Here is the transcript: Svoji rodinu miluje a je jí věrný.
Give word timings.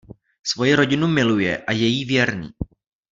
Svoji 0.51 0.71
rodinu 0.79 1.07
miluje 1.11 1.57
a 1.67 1.71
je 1.71 1.87
jí 1.87 2.05
věrný. 2.05 2.51